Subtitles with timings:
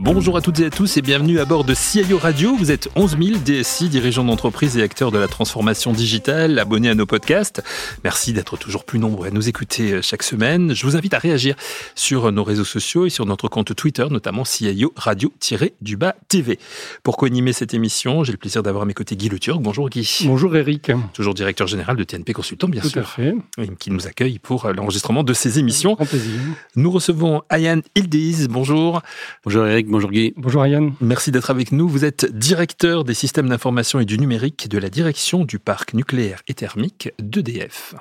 [0.00, 2.54] Bonjour à toutes et à tous et bienvenue à bord de CIO Radio.
[2.56, 6.94] Vous êtes 11 000 DSI, dirigeants d'entreprise et acteurs de la transformation digitale, abonnés à
[6.94, 7.64] nos podcasts.
[8.04, 10.72] Merci d'être toujours plus nombreux à nous écouter euh, chaque semaine.
[10.72, 11.56] Je vous invite à réagir
[11.96, 16.60] sur nos réseaux sociaux et sur notre compte Twitter, notamment CIO Radio-du-Bas TV.
[17.02, 19.60] Pour co-animer cette émission, j'ai le plaisir d'avoir à mes côtés Guy Le Turc.
[19.60, 20.08] Bonjour Guy.
[20.26, 20.92] Bonjour Eric.
[21.12, 23.02] Toujours directeur général de TNP Consultant, bien Tout sûr.
[23.02, 23.34] à fait.
[23.80, 25.94] Qui nous accueille pour euh, l'enregistrement de ces émissions.
[25.94, 26.38] Grand plaisir.
[26.76, 28.46] Nous recevons Ayan Ildiz.
[28.46, 29.02] Bonjour.
[29.44, 30.32] Bonjour Eric, bonjour Guy.
[30.36, 30.92] Bonjour Yann.
[31.00, 31.88] Merci d'être avec nous.
[31.88, 36.42] Vous êtes directeur des systèmes d'information et du numérique de la direction du parc nucléaire
[36.46, 37.94] et thermique d'EDF.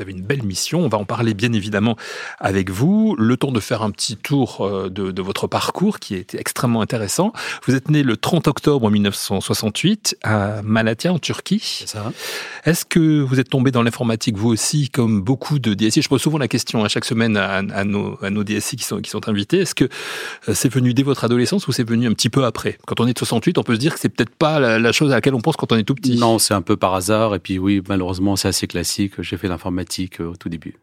[0.00, 1.94] Vous avez une belle mission, on va en parler bien évidemment
[2.38, 3.14] avec vous.
[3.18, 6.80] Le temps de faire un petit tour euh, de, de votre parcours qui été extrêmement
[6.80, 7.34] intéressant.
[7.66, 11.84] Vous êtes né le 30 octobre 1968 à Malatya en Turquie.
[12.64, 16.22] Est-ce que vous êtes tombé dans l'informatique vous aussi comme beaucoup de DSI Je pose
[16.22, 19.10] souvent la question à chaque semaine à, à nos, à nos DSI qui sont, qui
[19.10, 19.58] sont invités.
[19.58, 22.78] Est-ce que euh, c'est venu dès votre adolescence ou c'est venu un petit peu après?
[22.86, 24.92] Quand on est de 68, on peut se dire que c'est peut-être pas la, la
[24.92, 26.16] chose à laquelle on pense quand on est tout petit.
[26.16, 27.34] Non, c'est un peu par hasard.
[27.34, 29.20] Et puis oui, malheureusement, c'est assez classique.
[29.20, 29.89] J'ai fait l'informatique
[30.20, 30.76] euh, au tout début.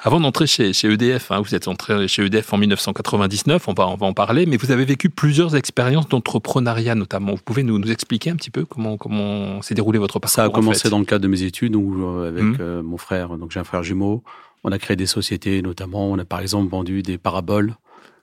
[0.00, 3.88] Avant d'entrer chez, chez EDF, hein, vous êtes entré chez EDF en 1999, on va,
[3.88, 7.34] on va en parler, mais vous avez vécu plusieurs expériences d'entrepreneuriat notamment.
[7.34, 10.44] Vous pouvez nous, nous expliquer un petit peu comment, comment s'est déroulé votre parcours Ça
[10.44, 12.56] a en commencé fait dans le cadre de mes études où, euh, avec Mhm.
[12.60, 14.22] euh, mon frère, donc j'ai un frère jumeau,
[14.62, 17.74] on a créé des sociétés, notamment, on a par exemple vendu des paraboles.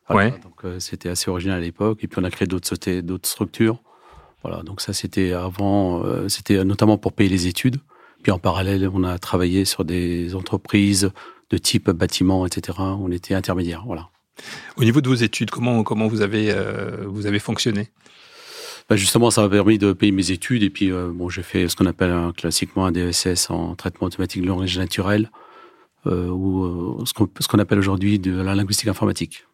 [0.10, 0.32] Ouais.
[0.44, 2.00] Donc euh, c'était assez original à l'époque.
[2.04, 3.80] Et puis on a créé d'autres sociétés, d'autres structures.
[4.44, 7.78] Voilà, donc ça c'était avant, c'était notamment pour payer les études.
[8.24, 11.12] Puis en parallèle, on a travaillé sur des entreprises
[11.52, 12.78] de type bâtiment, etc.
[12.80, 14.10] On était intermédiaire, voilà.
[14.78, 17.90] Au niveau de vos études, comment, comment vous, avez, euh, vous avez fonctionné?
[18.90, 20.64] Bah, justement, ça m'a permis de payer mes études.
[20.64, 24.08] Et puis, euh, bon, j'ai fait ce qu'on appelle un- classiquement un DSS en traitement
[24.08, 25.32] automatique de langage naturel,
[26.08, 29.46] euh, ou ce qu'on ce qu'on appelle aujourd'hui de la linguistique informatique.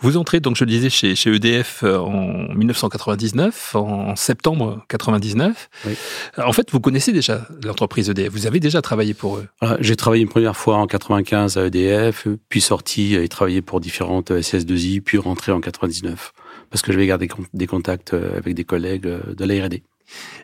[0.00, 5.68] Vous entrez, donc je le disais, chez, chez EDF euh, en 1999, en septembre 99.
[5.86, 5.94] Oui.
[6.38, 9.46] En fait, vous connaissez déjà l'entreprise EDF, vous avez déjà travaillé pour eux?
[9.60, 13.80] Voilà, j'ai travaillé une première fois en 95 à EDF, puis sorti et travaillé pour
[13.80, 16.32] différentes SS2I, puis rentré en 99
[16.70, 19.82] parce que j'avais gardé des contacts euh, avec des collègues euh, de la R&D.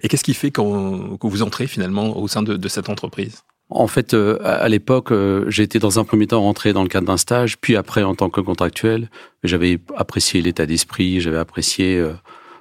[0.03, 3.43] Et qu'est-ce qui fait quand, que vous entrez finalement au sein de, de cette entreprise?
[3.69, 7.06] En fait, euh, à l'époque, euh, été dans un premier temps rentré dans le cadre
[7.06, 9.10] d'un stage, puis après en tant que contractuel.
[9.43, 12.12] J'avais apprécié l'état d'esprit, j'avais apprécié euh,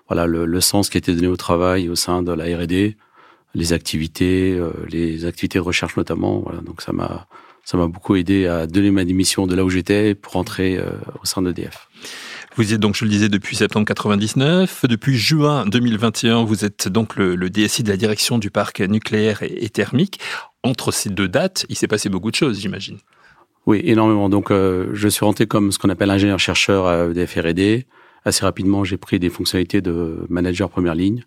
[0.07, 2.97] voilà le, le sens qui était donné au travail au sein de la R&D,
[3.53, 6.39] les activités, euh, les activités de recherche notamment.
[6.39, 7.27] Voilà, donc ça m'a
[7.65, 10.91] ça m'a beaucoup aidé à donner ma démission de là où j'étais pour rentrer euh,
[11.21, 11.89] au sein d'EDF.
[12.55, 14.85] Vous êtes donc, je le disais, depuis septembre 99.
[14.88, 19.44] Depuis juin 2021, vous êtes donc le, le DSI de la direction du parc nucléaire
[19.44, 20.19] et thermique.
[20.65, 22.97] Entre ces deux dates, il s'est passé beaucoup de choses, j'imagine.
[23.65, 24.29] Oui, énormément.
[24.29, 27.85] Donc, euh, je suis rentré comme ce qu'on appelle ingénieur-chercheur à EDF R&D.
[28.25, 31.23] Assez rapidement, j'ai pris des fonctionnalités de manager première ligne.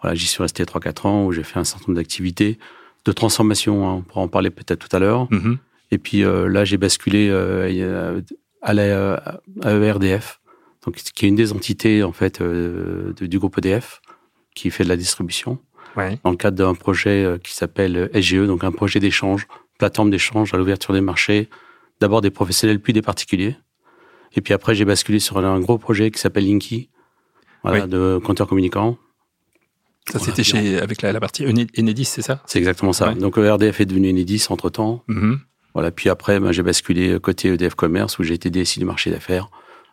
[0.00, 2.58] Voilà, j'y suis resté 3-4 ans où j'ai fait un certain nombre d'activités
[3.04, 3.88] de transformation.
[3.88, 5.26] hein, on pourra en parler peut-être tout à l'heure.
[5.30, 5.58] Mhm.
[5.90, 8.20] Et puis euh, là, j'ai basculé euh,
[8.62, 10.40] à, la, à ERDF,
[10.84, 14.00] donc qui est une des entités en fait de- du groupe EDF
[14.54, 15.58] qui fait de la distribution
[15.96, 16.18] Ouais.
[16.24, 19.46] dans le cadre d'un projet euh, qui s'appelle SGE, donc un projet d'échange,
[19.78, 21.48] plateforme d'échange à l'ouverture des marchés,
[22.00, 23.56] d'abord des professionnels puis des particuliers.
[24.36, 26.90] Et puis après, j'ai basculé sur un gros projet qui s'appelle Linky,
[27.62, 27.90] voilà, Oui.
[27.90, 28.98] de compteurs communicants.
[30.10, 32.42] Ça, c'était chez, avec la, la partie Ene- Enedis, c'est ça?
[32.46, 33.08] C'est exactement ça.
[33.10, 33.14] Ouais.
[33.14, 35.02] Donc ERDF est devenu Enedis entre temps.
[35.08, 35.38] Mhm.
[35.72, 35.90] Voilà.
[35.90, 39.48] Puis après, ben, j'ai basculé côté EDF Commerce où j'ai été DSI du marché d'affaires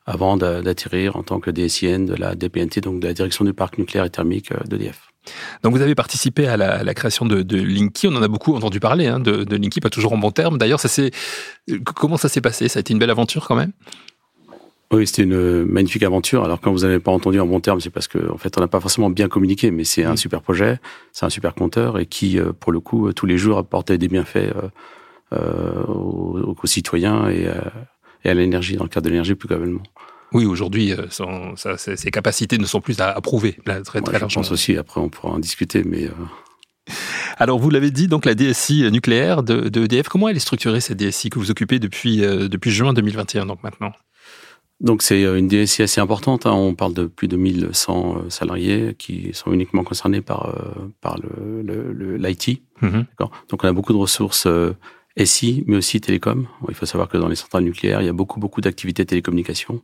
[0.06, 3.54] avant d'a- d'atterrir en tant que DSIN de la DPNT, donc de la direction du
[3.54, 5.11] parc nucléaire et thermique euh, d'EDF.
[5.64, 8.08] Donc vous avez participé à la, à la création de, de Linky.
[8.08, 10.58] On en a beaucoup entendu parler hein, de, de Linky, pas toujours en bon terme.
[10.58, 11.12] D'ailleurs, ça s'est
[11.70, 12.68] euh, comment ça s'est passé?
[12.68, 13.72] Ça a été une belle aventure quand même?
[14.94, 16.44] Oui, c'était une magnifique aventure.
[16.44, 18.62] Alors quand vous n'avez pas entendu en bon terme, c'est parce que en fait on
[18.62, 20.18] n'a pas forcément bien communiqué, mais c'est un Mm.
[20.18, 20.80] super projet,
[21.14, 23.98] c'est un super compteur et qui, euh, pour le coup, euh, tous les jours apportait
[23.98, 24.70] des bienfaits euh,
[25.32, 27.62] euh, aux, aux citoyens et, euh,
[28.26, 29.84] et à l'énergie, dans le cadre de l'énergie plus globalement.
[30.34, 31.08] Oui, aujourd'hui, euh,
[31.78, 33.58] ses capacités ne sont plus à, à prouver.
[33.66, 34.42] Là, très, Moi, très je largement.
[34.44, 36.12] pense aussi, après on pourra en discuter, mais euh,
[37.38, 40.80] Alors, vous l'avez dit, donc la DSI nucléaire de, de EDF, comment elle est structurée,
[40.82, 43.92] cette DSI que vous occupez depuis, euh, depuis juin 2021, donc maintenant?
[44.80, 46.46] Donc c'est euh, une DSI assez importante.
[46.48, 46.54] hein.
[46.54, 51.20] On parle de plus de 1100 euh, salariés qui sont uniquement concernés par euh, par
[51.20, 52.64] le le- le- l'IT.
[52.82, 53.06] Mhm.
[53.12, 53.32] D'accord.
[53.50, 54.74] Donc on a beaucoup de ressources euh,
[55.24, 56.48] SI, mais aussi télécom.
[56.68, 59.82] Il faut savoir que dans les centrales nucléaires, il y a beaucoup beaucoup d'activités télécommunications.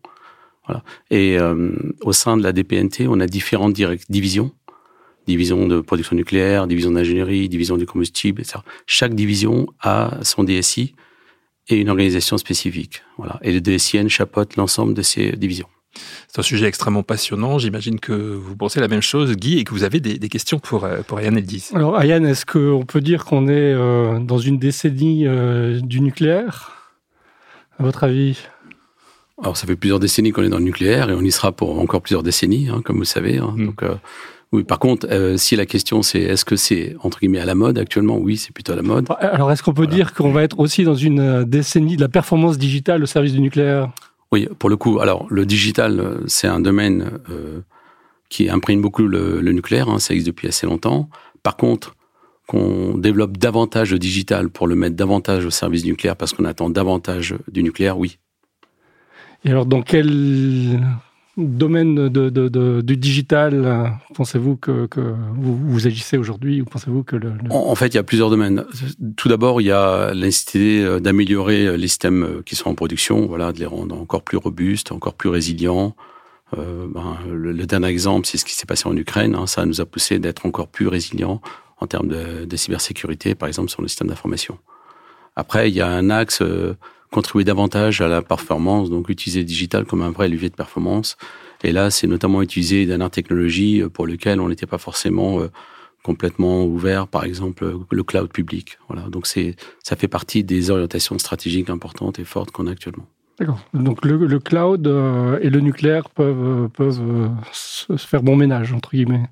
[0.68, 0.84] Voilà.
[1.10, 1.38] Et
[2.02, 3.74] au sein de la DPNT, on a différentes
[4.10, 4.52] divisions
[5.28, 8.60] division de production nucléaire, division d'ingénierie, division du combustible, etc.
[8.86, 10.96] Chaque division a son DSI
[11.68, 13.04] et une organisation spécifique.
[13.18, 13.40] Voilà.
[13.44, 15.68] Et le DSIN chapeaute l'ensemble de ces divisions.
[16.28, 17.58] C'est un sujet extrêmement passionnant.
[17.58, 20.84] J'imagine que vous pensez la même chose, Guy, et que vous avez des, questions pour,
[20.84, 21.72] euh, pour Ayane Eldis.
[21.74, 26.74] Alors, Ayane, est-ce qu'on peut dire qu'on est euh, dans une décennie euh, du nucléaire?
[27.80, 28.38] À votre avis?
[29.42, 31.80] Alors, ça fait plusieurs décennies qu'on est dans le nucléaire et on y sera pour
[31.80, 33.38] encore plusieurs décennies, hein, comme vous savez.
[33.38, 33.54] Hein.
[33.56, 33.66] Mm.
[33.68, 33.82] Donc,
[34.54, 35.08] oui, par contre,
[35.38, 38.54] si la question c'est est-ce que c'est entre guillemets à la mode actuellement, oui, c'est
[38.54, 39.08] plutôt à la mode.
[39.20, 42.58] Alors, est-ce qu'on peut dire qu'on va être aussi dans une décennie de la performance
[42.58, 43.92] digitale au service du nucléaire?
[44.32, 47.62] Oui, pour le coup, alors le digital, c'est un domaine euh,
[48.30, 51.10] qui imprime beaucoup le, nucléaire, hein, ça existe depuis assez longtemps.
[51.44, 51.96] Par contre,
[52.48, 56.46] qu'on développe davantage le digital pour le mettre davantage au service du nucléaire parce qu'on
[56.46, 58.20] attend davantage du nucléaire, oui.
[59.46, 60.82] Et alors, dans quel
[61.38, 64.88] domaine du digital pensez-vous que,
[65.36, 67.18] vous, agissez aujourd'hui ou pensez-vous que
[67.50, 68.66] En, fait, il y a plusieurs domaines.
[69.16, 73.60] Tout d'abord, il y a l'incité d'améliorer les systèmes qui sont en production, voilà, de
[73.60, 75.96] les rendre encore plus robustes, encore plus résilients.
[76.58, 79.36] Euh, ben, le, dernier exemple, c'est ce qui s'est passé en Ukraine.
[79.36, 79.48] Hein.
[79.48, 81.42] ça nous a poussé d'être encore plus résilients
[81.80, 84.58] en termes de, cybersécurité, par exemple sur le système d'information.
[85.36, 86.76] Après, il y a un axe euh,
[87.12, 91.18] contribuer davantage à la performance, donc utiliser le digital comme un vrai levier de performance.
[91.64, 95.50] Et là, c'est notamment utiliser des technologies euh, pour lesquelles on n'était pas forcément euh,
[96.04, 98.78] complètement ouvert, par exemple euh, le cloud public.
[98.90, 103.06] Voilà, donc ça fait partie des orientations stratégiques importantes et fortes qu'on a actuellement.
[103.40, 103.60] D'accord.
[103.74, 109.30] Donc le, cloud et le nucléaire peuvent peuvent se faire bon ménage entre guillemets.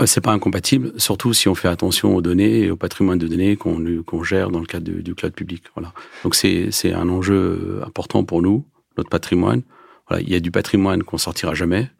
[0.00, 3.26] Euh, c'est pas incompatible, surtout si on fait attention aux données et au patrimoine de
[3.26, 5.64] données qu'on gère dans le cadre du, cloud public.
[5.74, 5.92] Voilà.
[6.24, 8.64] Donc c'est un enjeu important pour nous,
[8.96, 9.62] notre patrimoine.
[10.08, 11.90] Voilà, il y a du patrimoine qu'on sortira jamais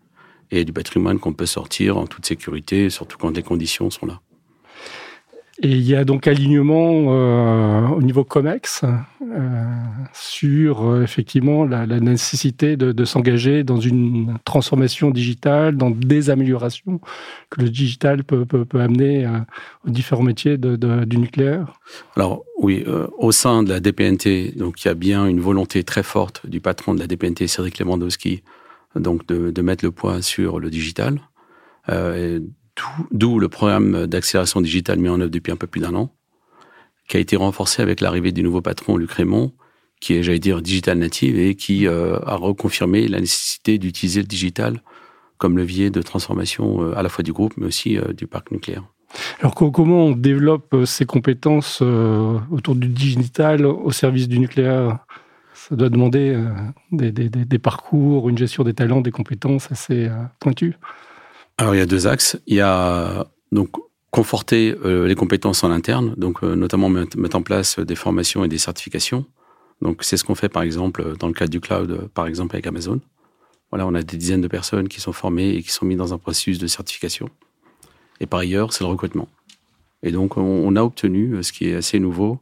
[0.51, 4.21] et du patrimoine qu'on peut sortir en toute sécurité, surtout quand les conditions sont là.
[5.65, 9.65] Et il y a donc alignement euh, au niveau COMEX euh,
[10.13, 17.01] sur euh, effectivement la, nécessité de, s'engager dans une transformation digitale, dans des améliorations
[17.49, 18.45] que le digital peut,
[18.75, 19.29] amener
[19.87, 21.79] aux différents métiers du nucléaire.
[22.17, 22.85] Alors oui,
[23.19, 26.61] au sein de la DPNT, donc il y a bien une volonté très forte du
[26.61, 28.43] patron de la DPNT, Cédric Lewandowski,
[28.97, 31.21] donc de, de mettre le poids sur le digital.
[31.89, 32.41] Euh,
[33.11, 36.11] D'où le programme d'accélération digitale mis en œuvre depuis un peu plus d'un an,
[37.09, 39.53] qui a été renforcé avec l'arrivée du nouveau patron, Luc Raymond,
[40.03, 44.27] qui est, j'allais dire, digital native et qui euh, a reconfirmé la nécessité d'utiliser le
[44.27, 44.83] digital
[45.39, 48.51] comme levier de transformation euh, à la fois du groupe, mais aussi euh, du parc
[48.51, 48.83] nucléaire.
[49.41, 55.01] Alors comment on développe ces compétences autour du digital au service du nucléaire?
[55.53, 56.35] Ça doit demander
[56.93, 60.09] des, des, parcours, une gestion des talents, des compétences assez
[60.41, 60.77] pointues.
[61.59, 62.39] Alors il y a deux axes.
[62.47, 63.71] Il y a donc
[64.11, 68.49] conforter euh, les compétences en interne, donc euh, notamment mettre, en place des formations et
[68.49, 69.25] des certifications.
[69.81, 72.67] Donc c'est ce qu'on fait par exemple dans le cadre du cloud, par exemple avec
[72.67, 73.01] Amazon.
[73.71, 76.13] Voilà, on a des dizaines de personnes qui sont formées et qui sont mises dans
[76.13, 77.31] un processus de certification.
[78.21, 79.29] Et par ailleurs, c'est le recrutement.
[80.03, 82.39] Et donc on, a obtenu, euh, ce qui est assez nouveau,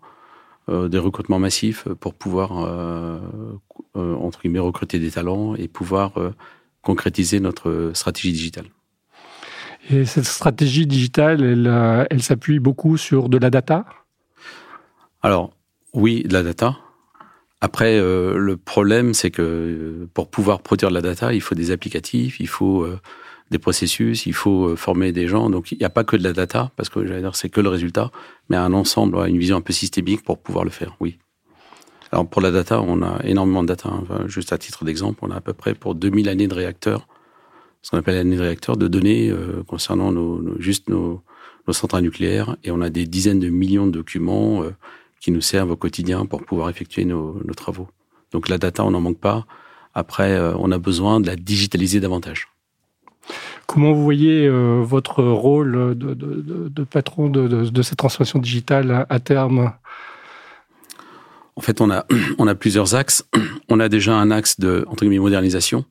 [0.69, 2.53] des recrutements massifs pour pouvoir
[3.95, 6.13] entre guillemets recruter des talents et pouvoir
[6.81, 8.67] concrétiser notre stratégie digitale.
[9.93, 13.85] Et cette stratégie digitale, elle, euh, elle s'appuie beaucoup sur de la data?
[15.21, 15.53] Alors,
[15.93, 16.77] oui, de la data.
[17.61, 21.57] Après, euh, le problème, c'est que euh, pour pouvoir produire de la data, il faut
[21.57, 22.87] des applicatifs, il faut
[23.51, 25.51] des processus, il faut former des gens.
[25.51, 27.61] Donc, il n'y a pas que de la data, parce que j'allais dire, c'est que
[27.61, 28.13] le résultat,
[28.49, 31.19] mais un ensemble, une vision un peu systémique pour pouvoir le faire, oui.
[32.13, 33.89] Alors, pour la data, on a énormément de data.
[33.89, 34.27] Hein.
[34.27, 37.09] juste à titre d'exemple, on a à peu près pour 2000 années de réacteurs
[37.83, 41.23] ce qu'on appelle l'année de réacteur, de données euh, concernant nos, juste nos,
[41.67, 42.57] nos, centrales nucléaires.
[42.65, 44.75] Et on a des dizaines de millions de documents euh,
[45.21, 47.89] qui nous servent au quotidien pour pouvoir effectuer nos, nos travaux.
[48.33, 49.47] Donc la data, on n'en manque pas.
[49.95, 52.49] Après, euh, on a besoin de la digitaliser davantage.
[53.67, 59.21] Comment vous voyez votre rôle de, de, de patron de, cette transformation digitale à, à
[59.21, 59.73] terme?
[61.55, 62.05] En fait, on a,
[62.39, 63.25] on a plusieurs axes.
[63.69, 65.85] On a déjà un axe de entre guillemets modernisation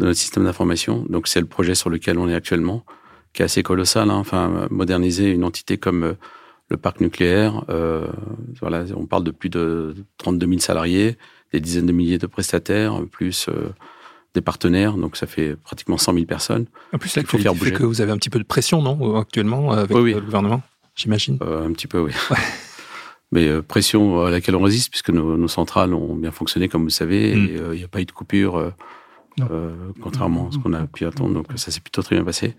[0.00, 1.04] de notre système d'information.
[1.08, 2.84] Donc c'est le projet sur lequel on est actuellement,
[3.32, 4.10] qui est assez colossal.
[4.10, 4.14] Hein.
[4.14, 6.12] Enfin, moderniser une entité comme euh,
[6.70, 7.64] le parc nucléaire.
[7.68, 8.08] Euh,
[8.60, 11.18] voilà, on parle de plus de 32 000 salariés,
[11.52, 13.68] des dizaines de milliers de prestataires, plus euh,
[14.34, 14.94] des partenaires.
[14.94, 16.66] Donc ça fait pratiquement 100 000 personnes.
[16.94, 17.72] En plus, là, il faut faire bouger.
[17.72, 20.62] que vous avez un petit peu de pression, non, actuellement, avec le gouvernement,
[20.96, 21.38] j'imagine?
[21.42, 22.12] un petit peu, oui.
[23.32, 27.36] Mais pression à laquelle on résiste, puisque nos, centrales ont bien fonctionné, comme vous savez,
[27.36, 27.48] mm.
[27.72, 28.72] il n'y a pas eu de coupure
[29.50, 31.34] euh, contrairement à ce qu'on a pu attendre.
[31.34, 32.54] Donc ça s'est plutôt très bien passé.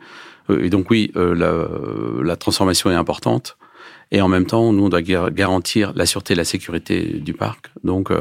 [0.50, 3.58] Euh, et donc oui, euh, la, la, transformation est importante.
[4.12, 7.72] Et en même temps, nous, on doit garantir la sûreté et la sécurité du parc.
[7.84, 8.12] Donc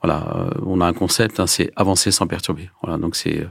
[0.00, 2.70] voilà, on a un concept, hein, c'est avancer sans perturber.
[2.80, 3.44] Voilà, donc c'est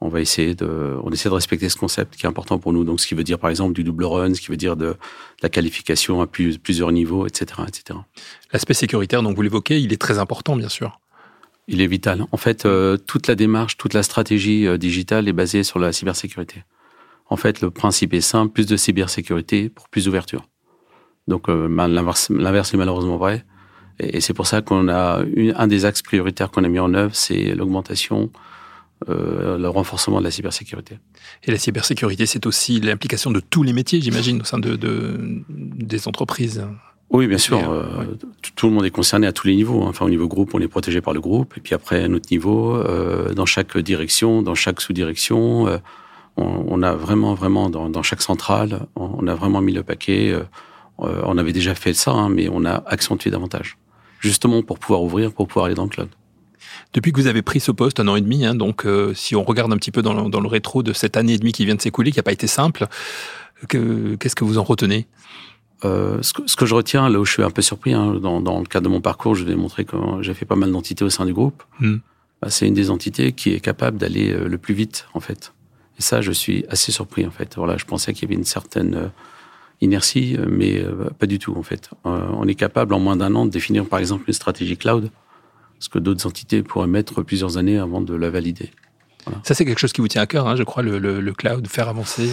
[0.00, 2.84] on va essayer de, on essaie de respecter ce concept qui est important pour nous.
[2.84, 4.96] Donc, ce qui veut dire, par exemple, du double run, ce qui veut dire de,
[5.42, 7.98] la qualification à plusieurs niveaux, etc., etc.
[8.52, 11.00] L'aspect sécuritaire, donc vous l'évoquez, il est très important, bien sûr.
[11.68, 12.24] Il est vital.
[12.32, 15.92] En fait, euh, toute la démarche, toute la stratégie euh, digitale est basée sur la
[15.92, 16.64] cybersécurité.
[17.30, 20.48] En fait, le principe est simple plus de cybersécurité pour plus d'ouverture.
[21.28, 22.30] Donc, euh, l'inverse
[22.74, 23.44] est malheureusement vrai.
[24.00, 25.22] Et, c'est pour ça qu'on a
[25.56, 28.30] un des axes prioritaires qu'on a mis en œuvre, c'est l'augmentation
[29.08, 30.98] euh, le renforcement de la cybersécurité.
[31.44, 35.16] Et la cybersécurité, c'est aussi l'implication de tous les métiers, j'imagine, au sein de, de,
[35.48, 36.66] des entreprises.
[37.10, 37.58] Oui, bien sûr.
[37.70, 38.04] Euh,
[38.54, 39.82] tout le monde est concerné à tous les niveaux.
[39.82, 41.54] Enfin, au niveau groupe, on est protégé par le groupe.
[41.56, 45.78] Et puis après, à notre niveau, euh, dans chaque direction, dans chaque sous-direction, euh,
[46.36, 50.34] on, on, a vraiment, vraiment, dans, dans, chaque centrale, on a vraiment mis le paquet.
[51.02, 53.78] Euh, on avait déjà fait ça, hein, mais on a accentué davantage.
[54.20, 56.08] Justement pour pouvoir ouvrir, pour pouvoir aller dans le cloud.
[56.92, 59.36] Depuis que vous avez pris ce poste, un an et demi, hein, donc euh, si
[59.36, 61.52] on regarde un petit peu dans le, dans le, rétro de cette année et demie
[61.52, 62.86] qui vient de s'écouler, qui n'a pas été simple,
[63.68, 65.06] qu'est-ce que vous en retenez?
[65.84, 68.14] Euh, ce, que, ce, que, je retiens, là où je suis un peu surpris, hein,
[68.14, 70.72] dans, dans, le cadre de mon parcours, je vais montrer que j'ai fait pas mal
[70.72, 71.62] d'entités au sein du groupe.
[71.80, 71.98] Hmm.
[72.42, 75.52] Bah, c'est une des entités qui est capable d'aller euh, le plus vite, en fait.
[75.98, 77.54] Et ça, je suis assez surpris, en fait.
[77.56, 79.08] Voilà, je pensais qu'il y avait une certaine euh,
[79.80, 80.84] inertie, mais
[81.18, 81.90] pas du tout, en fait.
[82.04, 85.10] on est capable, en moins d'un an, de définir, par exemple, une stratégie cloud
[85.78, 88.70] ce que d'autres entités pourraient mettre plusieurs années avant de la valider.
[89.42, 91.66] Ça, c'est quelque chose qui vous tient à cœur, hein, je crois, le, le, cloud,
[91.68, 92.30] faire avancer.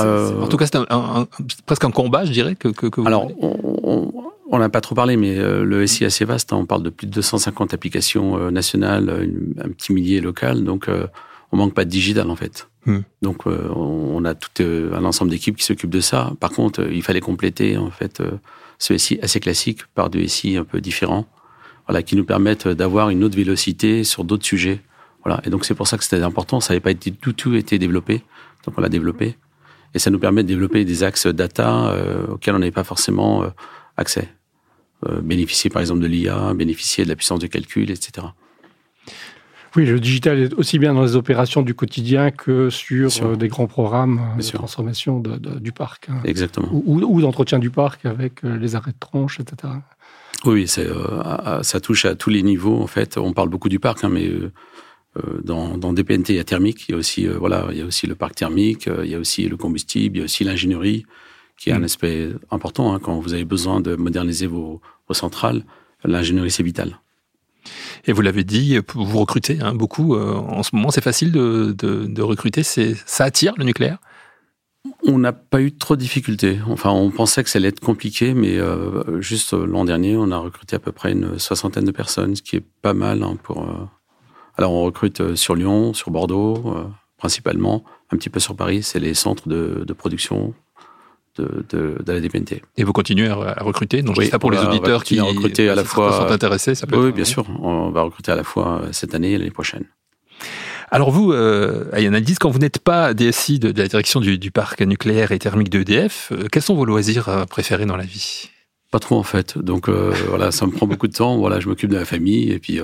[0.00, 4.58] Euh, en tout cas, c'est presque un combat, je dirais, que, que, vous Alors, on
[4.58, 6.52] n'a pas trop parlé, mais euh, le SI est assez vaste.
[6.52, 6.56] Hein.
[6.56, 10.64] on parle de plus de 250 applications euh, nationales, un petit millier local.
[10.64, 10.88] Donc,
[11.52, 12.68] on manque pas de digital, en fait.
[12.86, 13.00] Hmm.
[13.22, 16.32] Donc, on a tout un ensemble d'équipes qui s'occupent de ça.
[16.40, 18.22] Par contre, il fallait compléter, en fait,
[18.78, 21.26] ce SI assez classique par du SI un peu différent
[21.90, 24.80] voilà, qui nous permettent d'avoir une autre vélocité sur d'autres sujets.
[25.24, 25.40] Voilà.
[25.44, 26.60] Et donc c'est pour ça que c'était important.
[26.60, 28.22] Ça n'avait pas été tout, tout été développé,
[28.64, 29.36] donc on l'a développé.
[29.94, 33.42] Et ça nous permet de développer des axes data euh, auxquels on n'avait pas forcément
[33.42, 33.48] euh,
[33.96, 34.28] accès.
[35.08, 38.26] Euh, bénéficier par exemple de l'IA, bénéficier de la puissance de calcul, etc.
[39.76, 43.68] Oui, le digital est aussi bien dans les opérations du quotidien que sur des grands
[43.68, 46.08] programmes de transformation du parc.
[46.08, 46.20] Hein.
[46.24, 46.68] Exactement.
[46.72, 49.72] Ou, ou d'entretien du parc avec les arrêts de tronche, etc.
[50.44, 52.82] Oui, ça touche à tous les niveaux.
[52.82, 54.28] En fait, on parle beaucoup du parc, hein, mais
[55.16, 57.78] euh, euh, dans, dans DPNT, il y a thermique, il y a aussi, voilà, il
[57.78, 60.24] y a aussi le parc thermique, il y a aussi le combustible, il y a
[60.24, 61.04] aussi l'ingénierie,
[61.58, 61.84] qui est un mm.
[61.84, 62.94] aspect important.
[62.94, 65.64] Hein, quand vous avez besoin de moderniser vos, vos centrales,
[66.04, 67.00] l'ingénierie, c'est vital.
[68.06, 70.16] Et vous l'avez dit, vous recrutez hein, beaucoup.
[70.16, 72.62] en ce moment, c'est facile de, de, de recruter.
[72.62, 73.98] C'est, ça attire le nucléaire?
[75.06, 76.58] On n'a pas eu trop de difficultés.
[76.66, 80.30] Enfin, on pensait que ça allait être compliqué, mais euh, juste euh, l'an dernier, on
[80.30, 83.36] a recruté à peu près une soixantaine de personnes, ce qui est pas mal hein,
[83.42, 83.66] pour.
[84.58, 86.76] Euh, alors, on recrute sur Lyon, sur Bordeaux,
[87.16, 88.82] principalement, un petit peu sur Paris.
[88.82, 90.54] C'est les centres de, production
[91.36, 92.62] de, de, la DPNT.
[92.76, 94.02] Et vous continuez à, recruter?
[94.02, 96.74] Donc, oui, ça pour les auditeurs qui recruter à la fois sont intéressés.
[96.74, 97.46] Ça peut oui, bien sûr.
[97.60, 99.84] On va recruter à la fois cette année et l'année prochaine.
[100.92, 105.30] Alors vous, euh, Ayana quand vous n'êtes pas DSI de, la direction du, parc nucléaire
[105.30, 108.49] et thermique d'EDF, euh, quels sont vos loisirs euh, préférés dans la vie?
[108.90, 111.36] Pas trop en fait, donc euh, voilà, ça me prend beaucoup de temps.
[111.38, 112.80] Voilà, je m'occupe de la famille et puis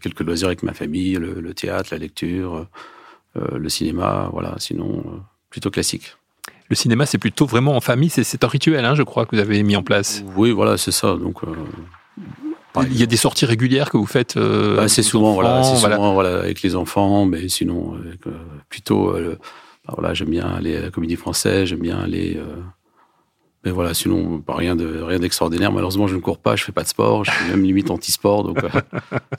[0.00, 2.66] quelques loisirs avec ma famille, le, théâtre, la lecture,
[3.34, 4.54] le cinéma, voilà.
[4.58, 5.04] Sinon,
[5.50, 6.16] plutôt classique.
[6.68, 9.42] Le cinéma, c'est plutôt vraiment en famille, c'est un rituel, hein, je crois, que vous
[9.42, 10.24] avez mis en place.
[10.36, 11.16] Oui, voilà, c'est ça.
[11.16, 11.42] Donc
[12.82, 16.14] il y a des sorties régulières que vous faites euh, bah, C'est souvent, voilà, souvent
[16.14, 16.38] voilà.
[16.40, 18.30] avec les enfants, mais sinon, euh,
[18.68, 19.38] plutôt, euh,
[19.86, 22.38] bah, voilà, j'aime bien aller à la comédie française, j'aime bien aller
[23.66, 25.72] mais voilà, sinon, rien de rien d'extraordinaire.
[25.72, 28.44] Malheureusement, je ne cours pas, je fais pas de sport, je suis même limite anti-sport,
[28.44, 28.68] donc euh,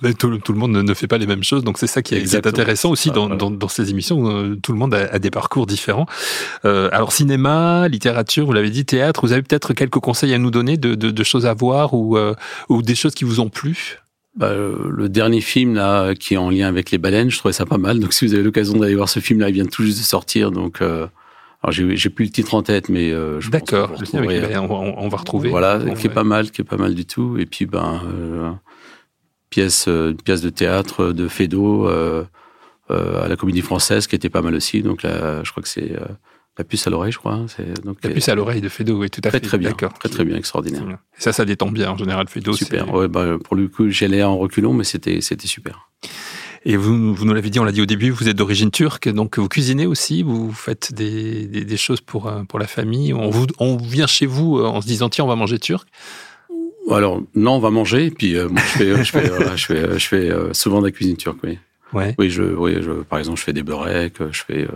[0.00, 0.14] très...
[0.14, 2.46] tout, tout, le monde ne fait pas les mêmes choses, donc c'est ça qui est,
[2.46, 4.26] intéressant aussi dans, dans, dans, ces émissions.
[4.26, 6.06] Euh, tout le monde a, des parcours différents.
[6.64, 9.20] Euh, alors cinéma, littérature, vous l'avez dit, théâtre.
[9.20, 12.16] Vous avez peut-être quelques conseils à nous donner de, de, de choses à voir ou,
[12.16, 12.34] euh,
[12.70, 13.98] ou des choses qui vous ont plu?
[14.34, 17.66] Bah, le dernier film là qui est en lien avec les baleines, je trouvais ça
[17.66, 18.00] pas mal.
[18.00, 20.04] Donc si vous avez l'occasion d'aller voir ce film là, il vient tout juste de
[20.04, 20.80] sortir, donc
[21.62, 25.48] alors j'ai plus le titre en tête, mais euh, je D'accord, on, on, va retrouver.
[25.48, 27.38] Voilà, qui est pas mal, qui est pas mal du tout.
[27.38, 28.50] Et puis ben euh,
[29.52, 32.24] pièce, euh, pièce de théâtre de Fédo euh,
[32.90, 34.82] euh, à la Comédie Française, qui était pas mal aussi.
[34.82, 36.06] Donc là, je crois que c'est euh,
[36.58, 37.34] la puce à l'oreille, je crois.
[37.34, 37.46] Hein,
[37.84, 39.46] donc la puce à l'oreille de Fédo, oui, tout à très, fait.
[39.46, 40.82] Très bien, très très bien, extraordinaire.
[41.16, 42.54] Et ça, ça détend bien en général Fédo.
[42.54, 42.92] Super.
[42.92, 45.90] Ouais, bah, pour le coup, j'allais en reculons, mais c'était c'était super.
[46.64, 49.08] Et vous, vous nous l'avez dit, on l'a dit au début, vous êtes d'origine turque,
[49.08, 53.12] donc vous cuisinez aussi, vous faites des, des, choses pour, euh, pour la famille.
[53.12, 55.88] On, vous, on vient chez vous euh, en se disant, tiens, on va manger turc.
[56.90, 60.30] Alors, non, on va manger, puis moi, je fais, je fais, je fais, je fais
[60.52, 61.58] souvent de la cuisine turque, oui.
[61.92, 62.14] Ouais.
[62.18, 64.66] Oui, je, oui je, par exemple, je fais des beureks, je fais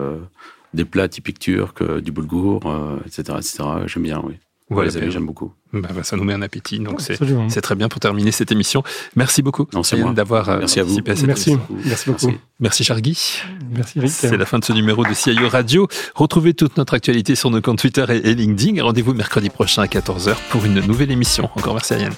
[0.73, 2.61] des plats typiques turcs, du boulgour,
[3.05, 3.63] etc., etc.
[3.87, 4.35] J'aime bien, oui.
[4.69, 5.53] Voilà, les amis, j'aime beaucoup.
[5.71, 8.83] Bah, bah, ça nous met un appétit, donc c'est très bien pour terminer cette émission.
[9.15, 9.67] Merci beaucoup
[10.13, 11.51] d'avoir euh, participé à cette Merci.
[11.51, 11.67] émission.
[11.85, 12.33] Merci beaucoup.
[12.59, 13.41] Merci Chargui.
[13.71, 14.11] Merci Rick.
[14.11, 15.87] C'est la fin de ce numéro de CIO Radio.
[16.15, 18.83] Retrouvez toute notre actualité sur nos comptes Twitter et, LinkedIn.
[18.83, 21.49] Rendez-vous mercredi prochain à 14h pour une nouvelle émission.
[21.55, 22.13] Encore merci Ariane.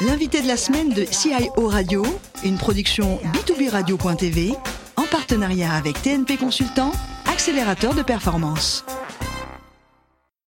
[0.00, 2.04] L'invité de la semaine de CIO Radio,
[2.44, 4.54] une production B2B Radio.tv
[4.96, 6.90] en partenariat avec TNP Consultant,
[7.26, 8.84] accélérateur de performance.